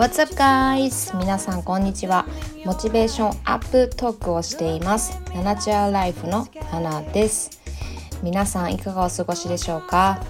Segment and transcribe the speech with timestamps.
[0.00, 1.14] What's up guys?
[1.18, 2.24] 皆さんこんにちは。
[2.64, 5.20] モチベーションアップトークをしています。
[5.34, 7.60] ナナチュラルライフのナナです。
[8.22, 10.24] 皆さんいかがお過ごしでしょうか？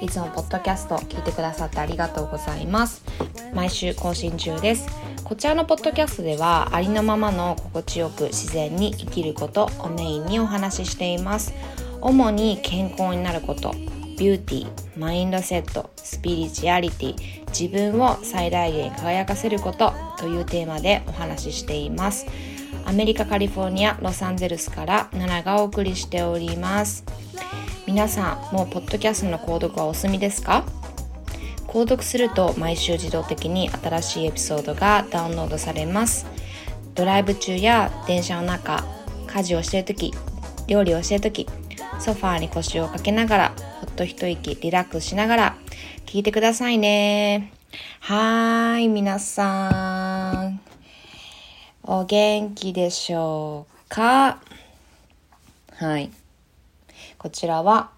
[0.00, 3.02] いつもポッドキャスト聞いてくださってありがとうございます。
[3.52, 4.86] 毎週更新中です。
[5.24, 11.52] こちらのポッドキャストではありのままの心地よく自然に生きることをメインにお話ししています。
[12.00, 13.74] 主に健康になること、
[14.18, 22.26] ビューティー、マインドセット、スピリチュアリティ、自分を最大限輝かせることというテーマでお話ししています。
[22.86, 27.04] アメリカ・カリフォルニア・ロサンゼルスからナナがお送りしております。
[27.86, 30.64] 皆さん、もうポッドキャストの購読はお済みですか？
[31.66, 36.26] 購読すると毎週自動的に新しいエピソードがダウンロードされます。
[36.94, 38.82] ドライブ中や電車の中、
[39.26, 40.14] 家事をしている時、
[40.68, 41.46] 料理をしている時、
[42.00, 43.52] ソファーに腰をかけながら
[43.86, 45.56] ほっと一息リラックスしながら
[46.04, 47.52] 聞いてくださいね。
[48.00, 50.60] はーい、皆さん。
[51.82, 54.40] お元気でしょうか？
[55.76, 56.10] はい。
[57.16, 57.90] こちらは、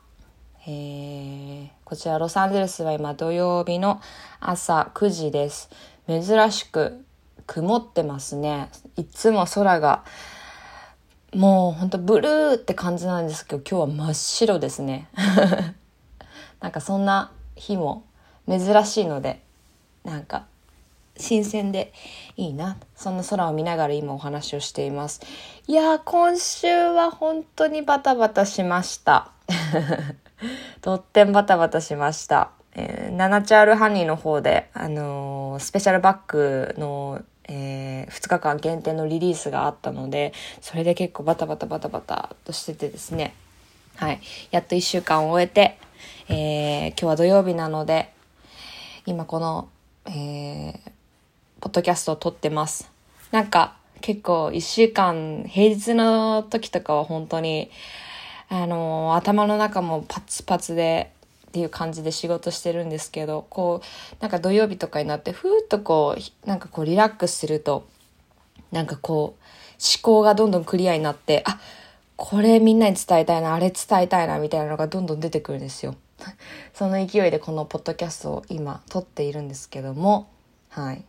[0.67, 4.01] えー、こちらロサンゼルスは今土曜日の
[4.41, 5.71] 朝9時です。
[6.07, 7.05] 珍しく
[7.47, 8.69] 曇ってますね。
[8.97, 10.05] いつも空が
[11.35, 15.09] もうほんとブルーって感じなんですけど今日は真っ白ですね
[16.61, 18.05] なんかそんな日も
[18.49, 19.41] 珍しいので
[20.05, 20.47] なんか
[21.17, 21.93] 新鮮で
[22.37, 25.21] いいなそんな空を見ながら今お話をしています。
[25.67, 29.33] いや今週は本当にバタバタしました。
[30.81, 32.51] とってもバタバタしました。
[32.75, 43.35] えー、ナナチャールハニーの方で、あのー、スペシャルバッグのえー、2日間限定のリリースがあったのでそれで結構バタバタバタバタとしててですね。
[43.97, 44.21] はい。
[44.53, 45.77] やっと1週間を終えて、
[46.29, 48.13] えー、今日は土曜日なので
[49.07, 49.69] 今この、
[50.07, 50.75] えー、
[51.61, 52.91] ポッドキャストを撮ってます。
[53.31, 57.71] なんか結構1週間平日の時とかは本当に
[58.49, 61.13] あのー、頭の中もパツパツで
[61.49, 67.87] っていう感じで仕事してるんですけどこうなんか土曜日とかになってふーっとこうなんかこうリラックスすると
[68.71, 69.43] なんかこう
[69.81, 71.59] 思考がどんどんクリアになってあ
[72.19, 75.95] これみんなに伝えたいなあれ伝えたいなみたいなのがどんどん出てくるんですよ。
[76.75, 80.27] その勢いでこのポッドキャストを今撮っているんですけども
[80.69, 81.05] はい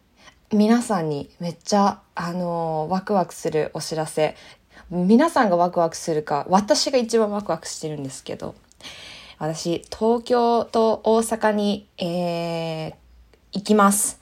[0.54, 4.36] 皆さんにめっちゃあのー、ワクワクするお知らせ
[4.92, 8.54] 皆さんがワクワクするか私が一番ワクワクしてるんですけど
[9.40, 12.94] 私、東京と大阪に、えー、
[13.54, 14.20] 行きます。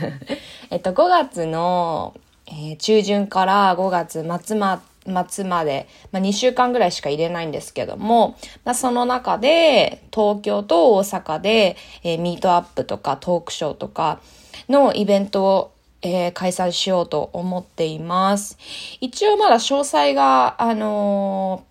[0.68, 2.14] えっと、5月の、
[2.46, 4.82] えー、中旬から5月末ま、
[5.28, 14.20] 末まで、まあ、2週間ぐらいしか入れないんですけども、まあ、その中で東京と大阪で、えー、ミートアップとかトークショーとか
[14.68, 18.56] のイベントをえー、開催しようと思っています。
[19.02, 21.64] 一応まだ詳細が、あの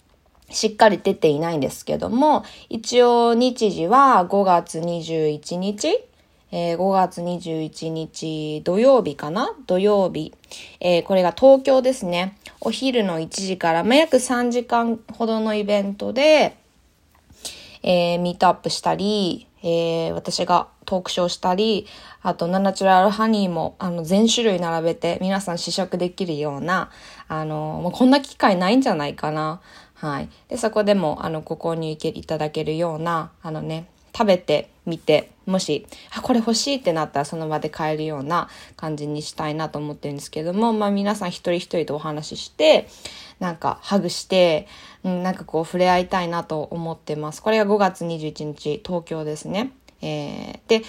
[0.51, 6.03] しっかり出ていないんですけども、一応日時は5月21日、
[6.51, 9.55] えー、5月21日土曜日かな？
[9.67, 10.33] 土曜日。
[10.79, 12.37] えー、これが東京ですね。
[12.61, 16.57] お昼の1時から、まあ、約3時間ほどのイベントで、
[17.83, 21.85] えー、ミートアップしたり、えー、私がトークショーしたり、
[22.21, 26.89] あと、ナナチュラルハニーも、あの、全種類並べて皆さん試食できるような、
[27.27, 29.61] あの、もうこんな機会ないんじゃないかな。
[29.93, 30.29] はい。
[30.47, 42.87] で、そこでも、あの、ご購入いただけるような、あのね、食べてみて、もし、あ、これ欲しいってなったらその場で買えるような感じにしたいなと思ってるんですけども、まあ皆さん一人一人とお話しして、
[43.39, 44.67] なんかハグして、
[45.03, 47.41] うん、なんかこう触れ合いたいなと思ってます。
[47.41, 49.71] これが5月21日、東京ですね。
[50.01, 50.83] えー、で、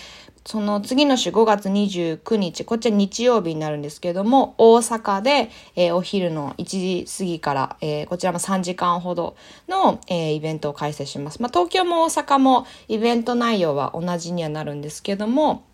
[0.47, 9.37] その次の週5月29日、こっちは日曜日になるんですけども、大阪で、えー、お昼の1時過ぎから、えー、こちらも3時間ほど
[9.69, 11.43] の、えー、イベントを開催します。
[11.43, 15.65] まあ、東京も大阪もイベント内容は同じにはなるんですけども、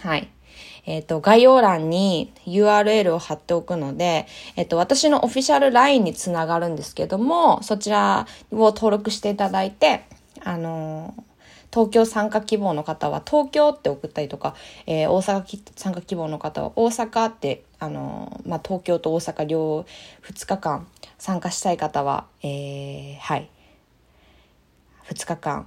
[0.00, 0.30] はい。
[0.86, 10.04] えっ、と、概要欄に URL を貼っておくので、えっ、と、私のオフィシャル LINE につながるんですけども、そちらを登録していただいて、
[10.42, 11.22] あのー
[11.76, 14.54] 東京参加希望の方は東京って送ったりとか、
[14.86, 19.84] えー、大阪参加希望の方は大阪って、あのー、まあ、東京と大阪両
[20.22, 20.86] 2日間
[21.18, 23.50] 参加したい方は、えー、はい、
[25.10, 25.66] 2日間、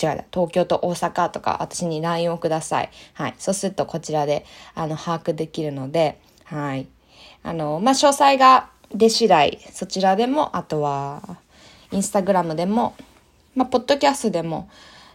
[0.00, 2.90] 違う、東京と大阪とか私に LINE をください。
[3.14, 3.34] はい。
[3.36, 4.46] そうするとこちらで、
[4.76, 6.86] あの、把握できるので、はい。
[7.42, 11.36] あの、まあ、詳細が出次第、そちらでも、あとは、
[11.90, 12.94] インスタグラムでも、
[13.56, 14.70] まあ、ポッドキャストでも、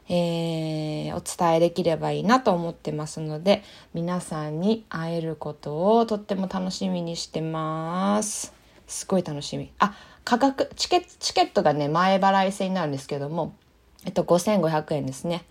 [0.09, 3.63] えー、お伝えできればいいなと思ってますので
[3.93, 8.53] 皆さんに会えることをとっても楽しみにしてます。
[8.87, 9.71] すごい楽しみ。
[9.79, 13.53] あ価格チケチケットがね前払い制になるんですけども
[14.05, 15.43] えっと5500円ですね。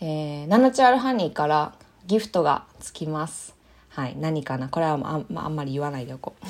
[0.00, 1.74] えー、ナナチュラルハニーから
[2.06, 3.54] ギフトがつきます。
[3.90, 4.68] はい何かな。
[4.68, 6.44] これはあん,、まあんまり言わないでおこう。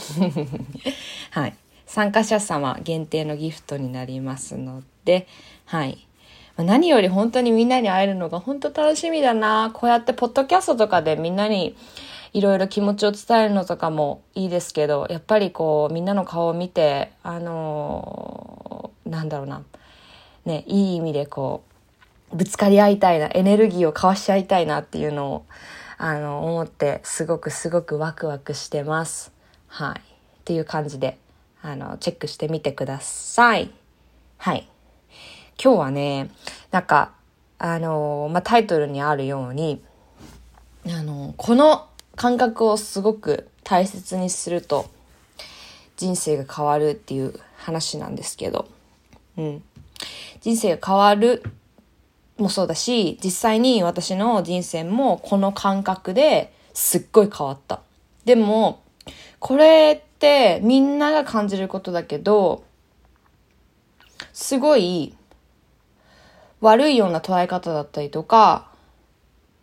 [1.38, 1.56] はい。
[1.86, 5.26] 参加者様限定のギフトになりますので
[5.66, 6.06] はい。
[6.62, 9.70] 何より本当にみんなに会えるのが本当楽しみだな。
[9.72, 11.76] こうやってポッドキャストとかでみんなに
[12.32, 19.62] いろいろ気持ちを伝えるのとかもいいですけど、やっぱりこうみんなの顔を見て、あのー、なんだろうな。
[20.44, 21.62] ね、いい意味でこ
[22.32, 25.44] う、ぶつかり合いたいな、エネルギーを交わし合いたいなっていうのを、
[25.98, 29.32] あの、思って、すごくすごくワクワクしてます。
[29.68, 29.98] はい。
[29.98, 30.02] っ
[30.44, 31.18] ていう感じで、
[31.62, 33.70] あの、チェックしてみてください。
[34.38, 34.68] はい。
[35.62, 36.30] 今日はね、
[36.70, 37.12] なんか、
[37.58, 39.82] あのまあ、タイトルにあるように、
[40.86, 41.86] あのこの
[42.16, 44.88] 感覚をすごく大切にすると
[45.98, 48.66] 人生が変わるっていう話なんですけど、
[49.36, 49.62] うん。
[50.40, 51.42] 人生が変わる
[52.38, 57.82] もそうだし、実際に私の人生もこの感覚ですっごい変わった。
[58.24, 58.82] でも、
[59.38, 62.64] これってみんなが感じることだけど、
[64.32, 65.14] すごい
[66.60, 68.70] 悪いような捉え方だったりとか、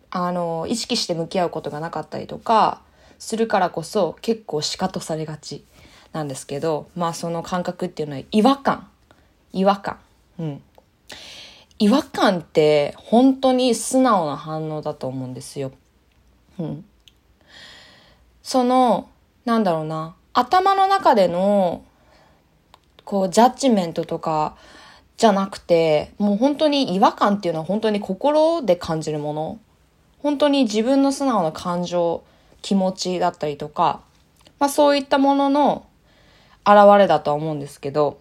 [0.10, 2.82] あの、意識して向き合うことがなかったりとか、
[3.20, 5.66] するからこそ結構シカとされがち
[6.14, 8.88] なんですけど、まあその感覚っていうのは違和感。
[9.54, 10.00] 違和感。
[10.40, 10.62] うん。
[11.80, 15.72] 違和感って本当に素直な反応だと思うんですよ。
[16.60, 16.86] うん。
[18.42, 19.10] その、
[19.46, 21.84] なんだろうな、頭の中での、
[23.04, 24.56] こう、ジャッジメントとか、
[25.18, 29.60] じゃなくて、もう本当に違和感っていうのは本当に心で感じるもの。
[30.20, 32.24] 本当に自分の素直な感情、
[32.62, 34.02] 気持ちだったりとか、
[34.60, 35.86] まあそういったものの
[36.66, 38.20] 現れだとは思うんですけど、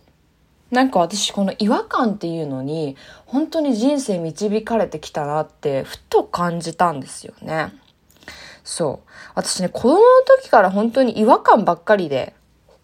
[0.71, 2.97] なんか私この違和感っていうのに
[3.27, 7.73] 本当に人生導かれてきたなってふと感じたんですよね。
[8.65, 9.11] そう。
[9.35, 10.01] 私ね、子供の
[10.41, 12.35] 時から本当に違和感ばっかりで、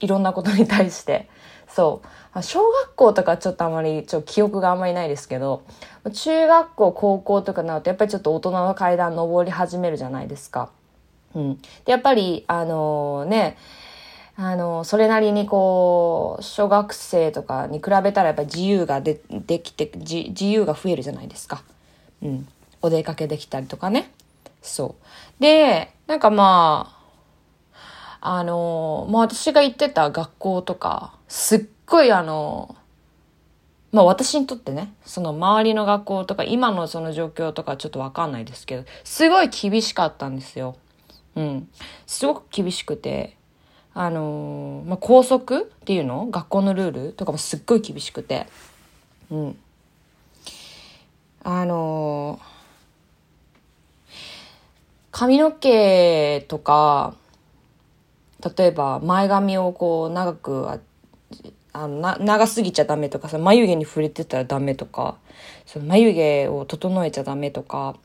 [0.00, 1.28] いろんなことに対して。
[1.68, 2.08] そう。
[2.40, 5.64] 小学校とかちょっとあまり、ちょっと記憶があんまりないですけど、
[6.10, 10.70] 中学校、高校とかになると、やっぱりちょっと大人の階段登り始めるじゃないですか。
[11.34, 11.60] うん。
[11.84, 13.58] で、やっぱり、あのー、ね、
[14.36, 21.62] あの、それなりにこう、小学生とかに比べたらやっぱり自由がでできて自、自由が増えるじゃないですか。
[22.22, 22.48] うん。
[22.80, 24.10] お出かけできたりとかね。
[24.62, 24.94] そ
[25.38, 25.42] う。
[25.42, 26.96] で、なんかま
[28.20, 32.76] あ、あの、まあ私が行ってた学校とか、すっごいあの、
[33.92, 40.76] まあ私にとってね、その周りの学校とか今のその状況とかちょっとわかんないですけど、すごい厳しかったんですよ。
[41.36, 41.68] うん。
[42.06, 43.36] すごく厳しくて、
[43.94, 46.26] あのー、まあ校則っていうの？
[46.30, 48.46] 学校のルールとかもすっごい厳しくて、
[49.30, 49.58] うん。
[51.44, 52.52] あのー、
[55.10, 57.14] 髪の毛とか、
[58.56, 60.80] 例えば前髪をこう長く
[61.72, 65.16] あのな長すぎちゃダメとかさ眉毛に触れてたらダメとか
[65.66, 67.96] その眉毛を整えちゃダメとか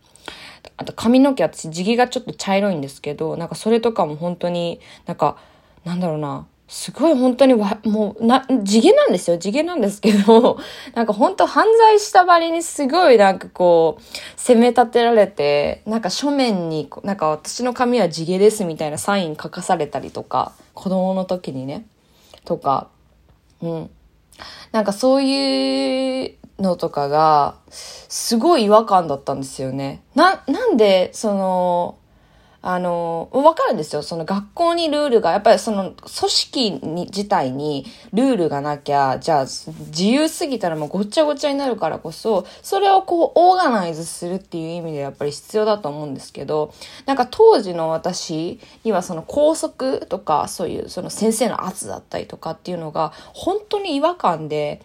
[0.77, 5.37] あと髪の毛私地毛がちょっと茶色いんですけどなんかそれとかも本当になんか
[5.85, 9.37] なんだろうなすごい本当にわ、もう、な、地毛なんですよ。
[9.37, 10.59] 地毛なんですけど、
[10.95, 14.03] なんか本当犯罪したばりにすごいなんかこう、
[14.35, 21.85] 責め立てられて、なんか書面に、なんか私の髪は地毛ですみたいなサイン書かされたりとか、子供の時にね、
[22.43, 22.89] とか、
[23.61, 23.89] うん。
[24.71, 30.03] なんかそういうのとかが、すごい違和感だったんですよね。
[30.15, 31.97] な、なんで、その、
[32.61, 34.01] あの、わかるんですよ。
[34.01, 46.73] その学校にルールが、やっぱりその組織に自体にルールがなきゃ、じゃあ自由すぎたらもうごっちゃごちゃになるからこそ、それをこうオーガナイズするっていう意味でやっぱり必要だと思うんですけど、
[47.05, 54.81] なんか当時の私にはその校則とか、そういうその先生の圧だったりとかっていうのが本当に違和感で、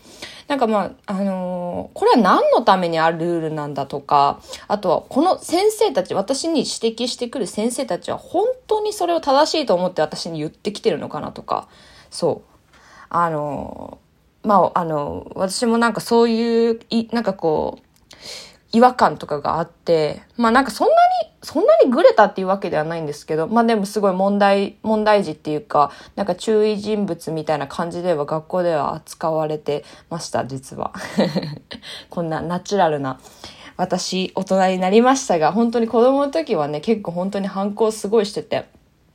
[0.52, 11.68] なんかまあ、あのー、これは何のためにあるルールなんだとか、あとはこの先生たち、私に指摘してくる先生たちは本当にそれを正しいと思って私に言ってきてるのかなとか、
[12.10, 12.74] そう。
[13.08, 17.86] あのー、まあ、あのー、私もなんかそういう、い、なんかこう、
[18.72, 20.98] 違和感とかがあって、まあなんかそんなに、
[21.42, 30.92] そんなにグレたっていうわけではないんですけど、まあでもすごい問題、問題児っていうか、なんか注意人物みたいな感じでは学校では扱われてました、実は。
[32.08, 33.20] こんなナチュラルな、
[33.76, 38.66] 私大人になりましたが、本当に子供の時はね、結構本当に反抗すごいしてて、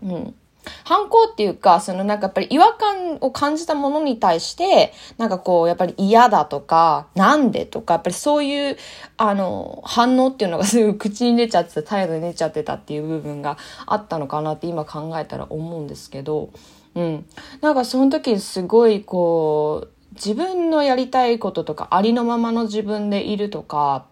[0.03, 0.35] うん。
[0.83, 8.77] 反抗っていうか、そのなんかやっぱり違和感を感じたものに対して、なんかこう、やっぱり嫌だとか、なんでとか、やっぱりそういう、
[9.17, 16.49] あの、反応っていうのがすぐ口に出ちゃってた、態度に出ちゃってたっていう部分があったのかなって今考えたら思うんですけど、
[16.95, 17.25] うん。
[17.61, 24.05] なんかその時すごいこう、自分のやりたいこととか、ありのままの自分でいるとか、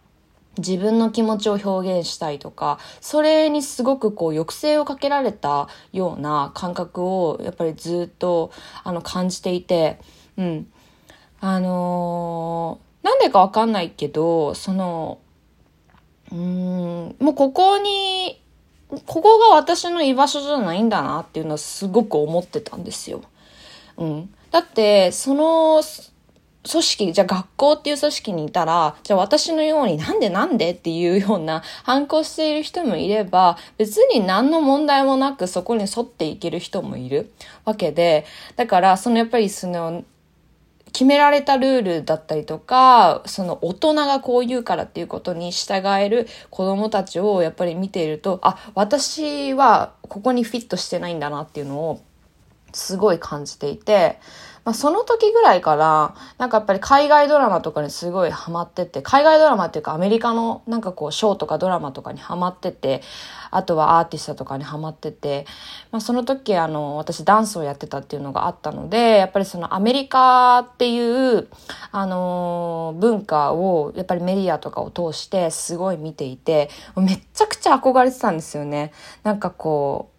[0.58, 8.52] 自分の気持ちを表現したいとか、それにすごくこう抑制をかけられたような感覚をやっぱりずっと
[8.84, 10.00] あの感じていて、
[10.38, 10.68] うん。
[11.42, 15.20] あのー、なんでかわかんないけど、その、
[16.32, 18.42] うん、もうここに、
[19.06, 23.22] ここが私の居場所じゃないんだなっていうのはすごく思ってたんですよ。
[23.98, 24.34] うん。
[24.52, 25.82] だって、その、
[26.70, 37.32] 組織、じゃあ学校っていう組織にいたら、じゃあ私のようになんでなんでっていうような反抗している人もいれば、別に何の問題もなくそこに沿っていける人もいる
[37.66, 40.04] わけで、だからそのやっぱりその、
[40.92, 52.02] 決められたルールだったりとか、その大人がこう言うからっていうことに従える子供たちをやっぱり見ていると、あ、私はここにフィットしてないんだなっていうのを
[52.72, 54.20] すごい感じていて、
[54.66, 63.04] まあ、その時ぐらいから、なんかやっぱり海外ドラマとかにすごいハマってて、海外ドラマっていうかアメリカのなんかこうショーとかドラマとかにハマってて、
[63.52, 65.46] あとはアーティストとかにハマってて、
[65.92, 71.00] まあ、その時あの、私ダンスをやってたっていうのがあったので、やっぱりそのアメリカってい
[71.38, 71.48] う、
[71.92, 78.94] あのー、文化をやっぱりメディアとかを通してすごい見ていて、めちゃくちゃ憧れてたんですよね。
[79.22, 80.10] なんかこ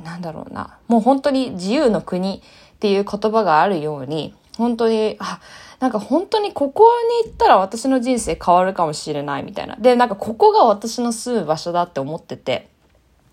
[0.00, 0.78] う、なんだろうな。
[0.88, 2.42] もう本当に自由の国
[2.80, 5.38] っていう言葉があるように、本当に、あ、
[5.80, 6.90] なんか本当にここ
[7.22, 9.76] に行ったら私の人生変わるかもしれないみたいな。
[9.76, 12.70] で、なんかここが私の住む場所だって思ってて。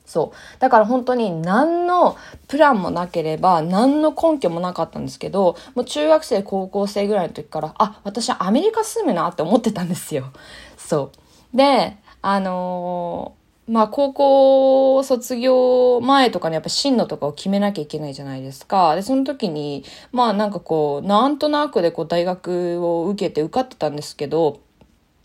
[0.05, 0.59] そう。
[0.59, 2.17] だから本当に何の
[2.49, 10.33] プランもなければ、何の根拠もなかったんですけど、もう中学生、高校生ぐらいの時から、あ、私はアメリカ住むなって思ってたんですよ。
[10.77, 11.11] そ
[11.53, 11.57] う。
[11.57, 13.36] で、あのー
[13.67, 18.95] まあ高校卒業前とかにやっぱ進路とかを決めなきゃいけないじゃないですか。
[18.95, 24.61] で、その時に、まあなんかこう、なんとなくでこう大学を受けて受かってたんですけど、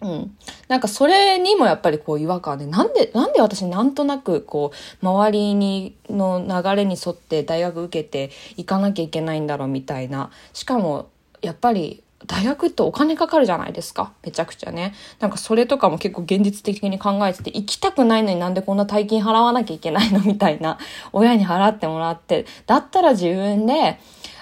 [0.00, 0.36] うん。
[0.66, 4.72] なんかそれにもやっぱりこう違和感で、なんで、なんで私なんとなくこ
[5.02, 10.30] う、周りに、の流れに沿って大学受けて行かなきゃいけないんだろうみたいな。
[10.52, 11.08] しかも、
[11.40, 14.12] やっぱり大学ってお金かかるじゃないですか。
[14.24, 14.94] めちゃくちゃね。
[15.20, 20.20] なんかそれとかも結構現実的に考えてて、行きたくないのになんでこんな大金払わなきゃいけないの？
[20.20, 20.78] みたいな。
[21.12, 22.46] 親に払ってもらって。
[22.66, 23.98] だったら自分で、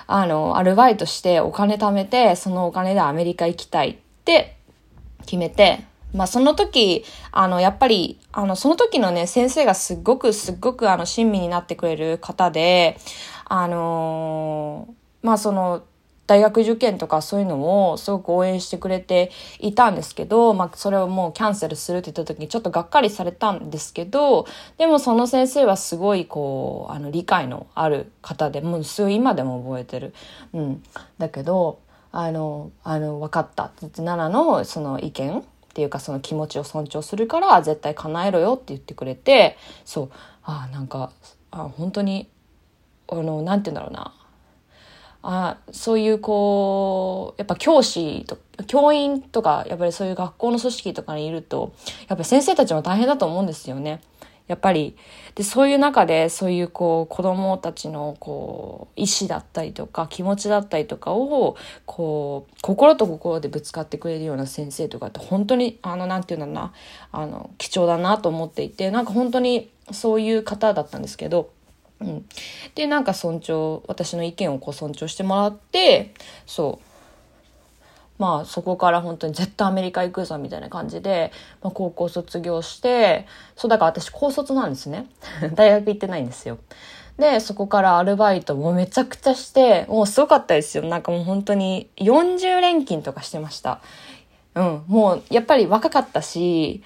[0.06, 4.56] あの、アルバイトしてお金貯めて、そのお金でアメリカ行きたいって
[5.22, 12.98] 決めて、まあその時、あの、やっぱり、あの、その時のね、先生がすっごくすっごくあの、親身になってくれる方で、
[13.44, 15.82] あのー、まあその、
[16.30, 24.46] 大学受験とかそういうのをすごく応援してくれていたんですけど、まあ、それをもうキャンセルするって言った時にちょっとがっかりされたんですけど、
[24.78, 30.14] でもその先生はすごいこう、あの、理解のある方で、もうすごい今でも覚えてる。
[30.52, 30.82] うん。
[31.18, 31.80] だけど、
[32.12, 33.72] あの、あの、分かった。
[33.80, 35.42] 奈々のその意見っ
[35.74, 40.10] ていうかその気持ちを尊重するから絶対叶えろよって言ってくれて、そう、
[40.44, 41.10] あなんか、
[41.50, 42.30] あ本当に、
[43.08, 44.14] あの、なんて言うんだろうな。
[45.22, 51.72] あそういうこうやっぱ教師と教員とかやっぱりそういう学校の組織とかにいると
[52.08, 54.00] やっぱり先生たちも大変だと思うんですよね。
[54.50, 54.96] やっぱり
[55.36, 66.72] でそういう中でそういうこう子供たちのこう意思だったりとか気持ちだったりとかをこう心と心でぶつかってくれるような先生とかって本当にあのなんて言うんだろうな
[67.12, 71.50] あの貴重だなと思っていてなんか本当にそういう方だったんですけど。
[72.00, 72.24] うん。
[72.74, 76.14] で、なんか尊重、私の意見をこう尊重してもらって、
[76.46, 76.90] そう。
[78.20, 83.26] まあそこから本当に絶対アメリカ行くぞみたいな感じで、まあ、高校卒業して、
[83.56, 85.06] そうだから私高卒なんですね。
[85.56, 86.58] 大学行ってないんですよ。
[87.18, 90.84] で、そこからアルバイトもめちゃくちゃして、もうすごかったですよ。
[90.84, 93.80] なんかもう本当に40連勤とかしてました。
[94.52, 96.82] うん、もうやっぱり若かったし、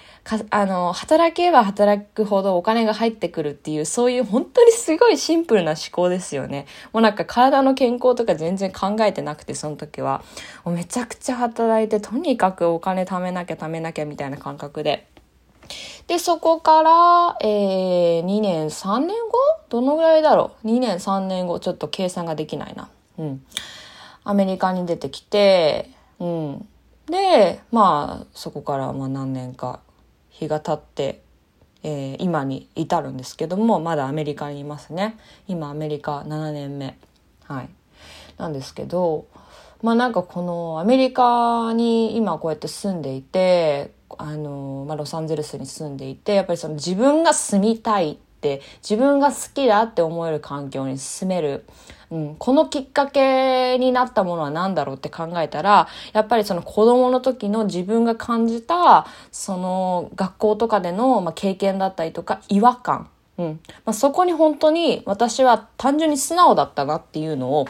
[0.51, 6.67] あの、働けば働くほどお金が入ってくるっていう、そういう本当にすごいシンプルな思考ですよね。
[6.93, 10.23] もうなんか体の健康とか全然考えてなくて、その時は。
[10.67, 15.07] めちゃくちゃ働いて、とにかくお金貯めなきゃ貯めなきゃみたいな感覚で。
[16.05, 19.37] で、そこから、えー、2年、3年後？
[19.69, 22.89] どのぐらいだろう ?2 年、3年後、ちょっと計算ができないな。
[23.17, 23.43] うん。
[24.23, 26.67] アメリカに出てきて、うん。
[27.07, 29.79] でまあそこからまあ何年か
[30.29, 31.25] 日が経って
[31.87, 35.19] えー、今に至るんですけどもまだアメリカにいますね。
[35.47, 36.97] 今アメリカ7年目。
[37.43, 37.69] はい。
[38.39, 39.27] なんですけど
[39.83, 51.65] まあなんかこのアメリカに今こうやって住んでいてあの、まあ、ロサンゼルスに住んでいてやっぱりその自分が住みたいって自分が好きだって思える環境に進める。
[52.11, 63.59] うん、このきっかけになったものは何だろうって考えたらやっぱりその子供の時の自分が感じたその学校とかでの、ま、経験だったりとか違和感、うん。
[63.85, 67.67] まあ、そこに本当に私は単純に素直だったなっていうのを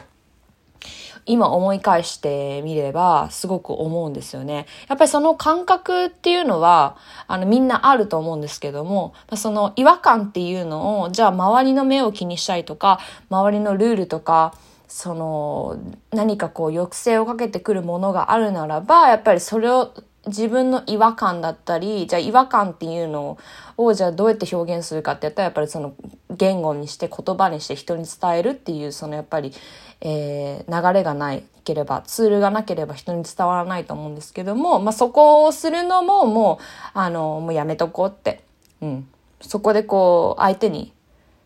[1.25, 4.67] 今思い返してみればすごく思うんですよね。
[4.87, 14.53] やっぱりその感覚っていうのはあのみんなあると思うんですけどもその違和感っていうのをじゃあ周りの目を気にしたりとか周りのルールとか
[14.95, 15.77] その
[16.11, 19.93] 何かこう抑制をかけてくるものがあるならばやっぱりそれを
[20.25, 23.37] 自分の違和感だったりじゃあ違和感っていうの
[23.75, 25.95] をじゃあどうやって表現するかってやったらやっぱりその
[26.31, 29.51] 言語にして言葉にして人に伝えるっていうそのやっぱり、
[29.99, 38.45] えー、流れがないければツールがなければ人に伝わらないと思うんですけども、まあ、そこをするのももうあのもうやめとこうって、
[38.81, 39.09] うん、
[39.41, 40.93] そこでこう相手に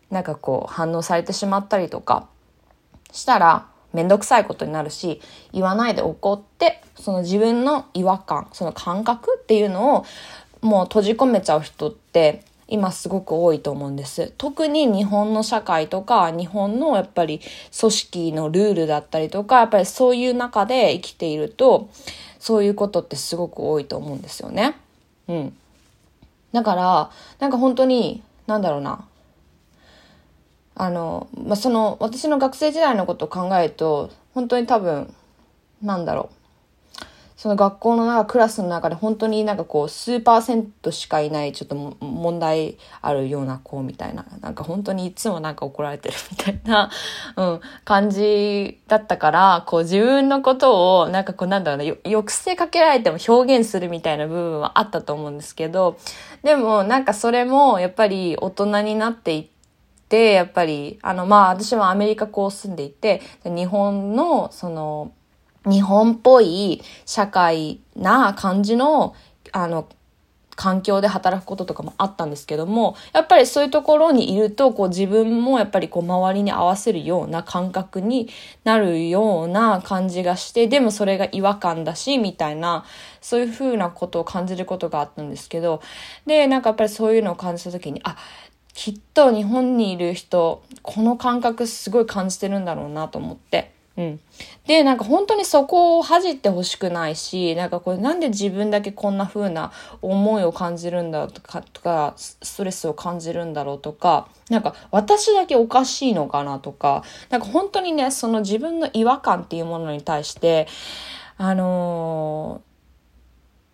[0.08, 2.28] なんかこう反応されてしまったりとか
[3.12, 5.20] したらめんどくさいことになるし、
[5.52, 10.04] 言わないで怒って、その自分の違和感、その感覚っていうのを
[10.60, 14.32] もう閉じ込めちゃう人って今すごく多いと思うんです。
[14.38, 17.40] 特に日本の社会とか、日本のやっぱり
[17.78, 21.88] 組織のルールだったりとか、やっぱりそういう中で生きていると、
[22.38, 24.76] そういうことってすごく多いと思うんですよね。
[25.26, 25.56] うん。
[26.52, 29.04] だから、なんか本当に、なんだろうな。
[30.80, 35.14] あの、まあ、その、私の学生時代のことを考えると、本当に多分、
[35.82, 36.34] なんだろう。
[37.36, 46.90] その学校の中、クラスの中で本当になんかこう、数パーセントしかいない、ちょっと問題あるような子みたいな、なんか本当にいつもなんか怒られてる みたいな、
[47.36, 55.98] うん、感じだったから、こう自分のことを、なんかこうなんだろうな、抑制かけられても表現するみたいな部分はあったと思うんですけど、
[56.42, 59.59] でもなんかそれもやっぱり大人になっていって、
[60.16, 65.12] やっぱり、あの、まあ、私はアメリカこう住んでいて、日本の、その、
[65.66, 69.14] 日本っぽい社会な感じの、
[69.52, 69.88] あの、
[70.60, 78.28] 環境で働くこととかもあったんですけども、やっぱりそういうところにいると、こう自分もやっぱりこう周りに合わせるような感覚に
[78.62, 82.84] なるような感じがして、でもそれが違和感だし、みたいな、
[83.22, 85.80] そういうふうなことを感じることがあったんですけど、
[86.26, 88.18] で、なんかやっぱりそういうのを感じた時に、あ、
[88.74, 93.72] きっと日本にいる人、この感覚すごい感じてるんだろうなと思って。
[93.96, 94.20] うん。
[94.66, 110.66] で、なんか本当にそこを恥じてほしくないし、なんかこれなんで自分だけこんな風な思いを感じるんだとか、とか、ストレスを感じるんだろうとか、なんか私だけおかしいのかなとか、なんか本当にね、その自分の違和感っていうものに対して、
[111.36, 112.62] あの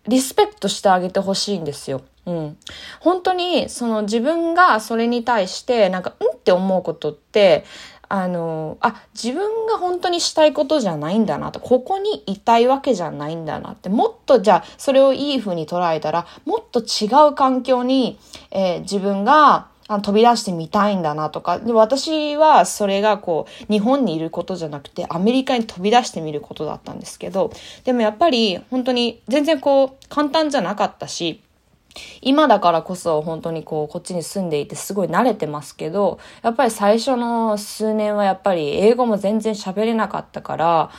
[0.05, 2.01] ー、リスペクトしてあげてほしいんですよ。
[2.27, 2.57] うん。
[2.99, 7.65] 本当に、その自分がそれに対して、なんか、うんって思うことって、
[8.09, 18.19] あの、あ、自分が本当にしたいことじゃないんだなと、ここにいたいわけじゃないんだなって、もっとじゃあ、それをいい風に捉えたら、もっと違う環境に、
[18.51, 27.51] えー、自分が、あ飛び出してみたいんだなとか、で私はそれがこう、日本にいることじゃなくて、アメリカに飛び出してみることだったんですけど、
[27.85, 31.41] でもやっぱり本当に全然こう、簡単じゃなかったし、
[32.21, 40.91] 今だからこそ本当にこうこっちに住んでいてすごい慣れてますけどやっぱり最初の数年はやっぱり英語も全然喋れなかったから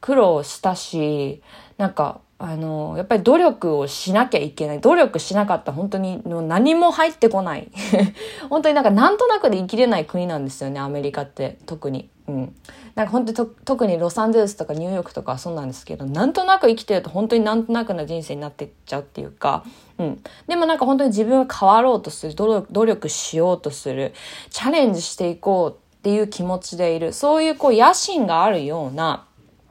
[0.00, 1.42] 苦労したし
[1.76, 4.80] なんかあの、やっぱり努力をしなきゃいけない。
[4.80, 7.70] 努力しなかった本当に何も入ってこない。
[8.48, 12.08] 本当になんかなんとなくで生きれない国なんですよね、アメリカって特に。
[12.30, 12.56] うん。
[12.94, 19.64] なんか本当に特にロサンゼルスとかニューヨークとかはそうなんですけど、なんとなく生きてると本当になんとなくな人生になってっちゃうっていうか、
[19.98, 20.22] うん。
[20.46, 24.14] でもなんか本当に自分が変わろうとする、努力しようとする、
[24.50, 29.26] チャレンジしていこうっていう気持ちでいる、そういうこう野心があるような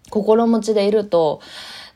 [0.09, 1.41] 心持ちでいると、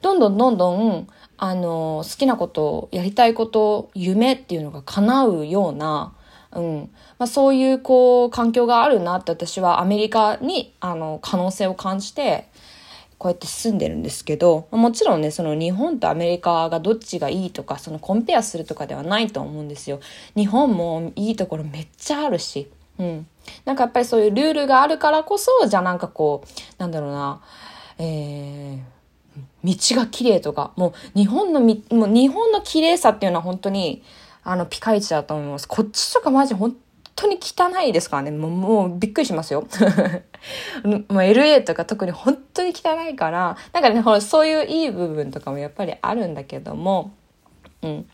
[0.01, 6.13] どんどんどんどん、あの、好きなこと、やりたいこと、夢っていうのが叶うような、
[6.55, 6.89] うん。
[7.17, 12.47] まあ、そういう、こう、環境があるなって私はアメリカに、あの、可能性を感じて、
[13.17, 20.01] こうやって住んでるんですけど、もちろんね、その日本とアメリカがどっちがいいとか、そのコンペアするとかではないと思うんですよ。
[20.35, 23.27] 日本もいいところめっちゃあるし、うん。
[23.63, 27.41] なんかやっぱりそういうルールがあるからこそ、じゃあなんかこう、なんだろうな、
[27.97, 34.03] えー、道が綺麗とか、もう日本のみ、もう日本の綺麗さっていうのは本当に、
[34.43, 35.67] あの、ピカイチだと思います。
[35.67, 36.75] こっちとかマジ本
[37.15, 38.31] 当に汚いですからね。
[38.31, 39.67] もう、もうびっくりしますよ。
[40.83, 47.13] もう LA とか特に本当に汚いから、なんかね、ほら、そういういい部分とかもやっぱりあるんだけども、
[47.81, 48.09] うん。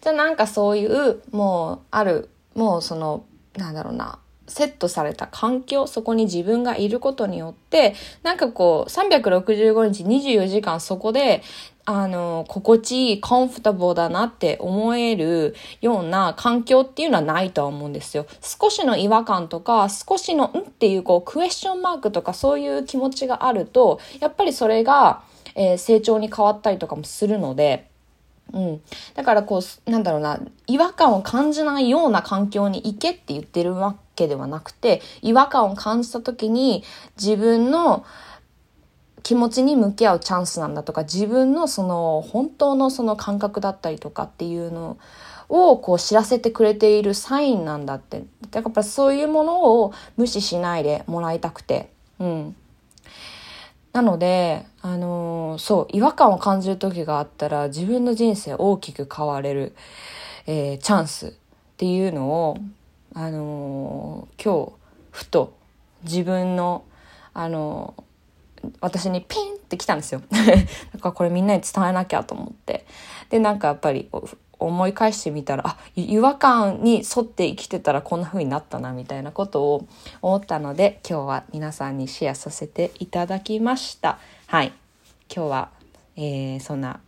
[0.00, 3.24] じゃあなんかそういう、もう、ある、もうその、
[3.56, 4.18] なんだろうな、
[4.50, 11.42] セットされた環境、そこに自分がいることによって、なんかこう、365日24時間そこで、
[11.86, 18.26] あの、心地いい、コンフォタボーだなって思えるような環境っていうのはないとは思うんですよ。
[18.40, 25.22] 少しの違和感とか、少しの、んっていうこう、クエスチョンマークとかそういう気持ちがあると、やっぱりそれが、
[25.54, 27.89] えー、成長に変わったりとかもするので、
[28.52, 28.80] うん。
[29.14, 36.84] だからこう、なんだろうな、違和感を感じないような環境に行けって言ってるわけではなくて、違和感を感じた時に
[37.16, 38.04] 自分の
[39.22, 44.98] 気持ちに向き合うチャンスなんだとか、自分のその本当のその感覚だったりとかっていうの
[45.48, 48.24] をこう知らせてくれているサインなんだって。
[48.50, 51.90] だからそういうものを無視しないでもらいたくて。
[52.18, 52.56] うん。
[53.92, 59.74] なので、あのー、そう、違和感を感じる時があったら自分の人生大きく変われる、
[60.46, 61.32] えー、チャンスっ
[61.76, 62.58] ていうのを、
[63.14, 64.72] あのー、今日、
[65.10, 65.56] ふと
[66.04, 66.84] 自分の、
[67.32, 67.94] あの
[68.80, 70.22] 私にピンってきたんですよ。
[70.30, 72.84] だからこれみんなに伝えなきゃと思って。
[73.30, 74.10] で、なんかやっぱり
[74.60, 79.86] 思い返してみたら、あ、違和感に沿って生きてたらこんな風になったなみたいなことを
[80.22, 84.18] 思ったので、今日は皆さんにシェアさせていただきました。
[84.46, 84.72] はい。
[85.34, 85.70] 今日は、
[86.16, 87.00] えー、そんな、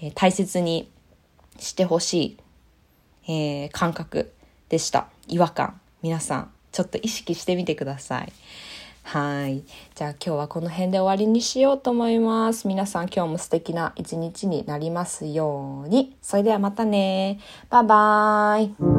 [0.00, 0.90] えー、大切に
[1.58, 2.36] してほし
[3.26, 4.32] い、えー、感覚
[4.68, 5.08] でした。
[5.28, 5.80] 違和感。
[6.02, 8.32] 皆さん、ちょっと意識してみてください。
[9.06, 9.62] はい。
[9.94, 12.66] じゃあ今日はこの辺で終わりにしようと思います。
[12.66, 16.16] 皆さん今日も素敵な一日になりますように。
[16.20, 17.38] それではまたね。
[17.70, 18.95] バイバーイ。